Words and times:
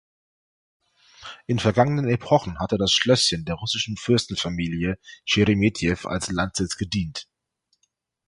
In 1.45 1.59
vergangenen 1.59 2.07
Epochen 2.09 2.57
hatte 2.57 2.77
das 2.79 2.91
Schlösschen 2.91 3.45
der 3.45 3.53
russischen 3.53 3.97
Fürstenfamilie 3.97 4.97
Scheremetew 5.25 6.07
als 6.09 6.31
Landsitz 6.31 6.75
gedient. 6.77 7.27